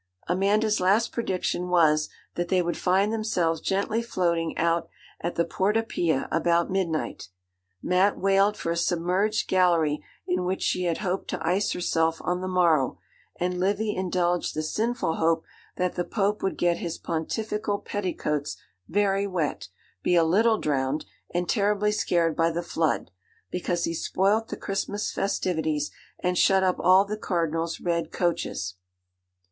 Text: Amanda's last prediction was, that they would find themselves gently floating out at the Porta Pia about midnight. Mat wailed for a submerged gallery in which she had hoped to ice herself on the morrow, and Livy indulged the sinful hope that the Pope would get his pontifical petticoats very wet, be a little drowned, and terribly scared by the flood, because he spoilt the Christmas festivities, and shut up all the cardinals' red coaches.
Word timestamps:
Amanda's 0.27 0.79
last 0.79 1.11
prediction 1.11 1.69
was, 1.69 2.09
that 2.33 2.47
they 2.47 2.63
would 2.63 2.75
find 2.75 3.13
themselves 3.13 3.61
gently 3.61 4.01
floating 4.01 4.57
out 4.57 4.89
at 5.19 5.35
the 5.35 5.45
Porta 5.45 5.83
Pia 5.83 6.27
about 6.31 6.71
midnight. 6.71 7.29
Mat 7.83 8.17
wailed 8.17 8.57
for 8.57 8.71
a 8.71 8.75
submerged 8.75 9.47
gallery 9.47 10.03
in 10.25 10.43
which 10.43 10.63
she 10.63 10.85
had 10.85 10.97
hoped 11.05 11.27
to 11.27 11.47
ice 11.47 11.73
herself 11.73 12.19
on 12.23 12.41
the 12.41 12.47
morrow, 12.47 12.97
and 13.39 13.59
Livy 13.59 13.95
indulged 13.95 14.55
the 14.55 14.63
sinful 14.63 15.17
hope 15.17 15.45
that 15.75 15.93
the 15.93 16.03
Pope 16.03 16.41
would 16.41 16.57
get 16.57 16.77
his 16.77 16.97
pontifical 16.97 17.77
petticoats 17.77 18.57
very 18.87 19.27
wet, 19.27 19.67
be 20.01 20.15
a 20.15 20.23
little 20.23 20.57
drowned, 20.57 21.05
and 21.31 21.47
terribly 21.47 21.91
scared 21.91 22.35
by 22.35 22.49
the 22.49 22.63
flood, 22.63 23.11
because 23.51 23.83
he 23.83 23.93
spoilt 23.93 24.47
the 24.47 24.57
Christmas 24.57 25.11
festivities, 25.11 25.91
and 26.19 26.39
shut 26.39 26.63
up 26.63 26.77
all 26.79 27.05
the 27.05 27.17
cardinals' 27.17 27.79
red 27.79 28.11
coaches. 28.11 28.77